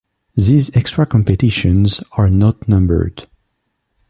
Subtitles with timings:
[0.33, 3.27] These extra competitions are not numbered.